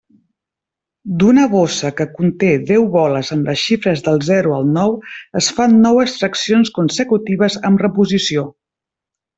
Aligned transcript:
D'una 1.23 1.43
bossa 1.51 1.91
que 1.99 2.07
conté 2.15 2.49
deu 2.71 2.87
boles 2.97 3.31
amb 3.37 3.51
les 3.51 3.67
xifres 3.67 4.03
del 4.09 4.19
zero 4.31 4.57
al 4.57 4.67
nou 4.79 4.99
es 5.43 5.53
fan 5.61 5.79
nou 5.87 6.03
extraccions 6.07 6.77
consecutives 6.81 7.61
amb 7.71 7.89
reposició. 7.89 8.51